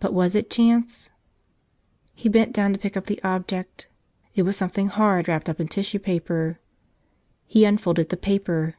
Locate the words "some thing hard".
4.56-5.28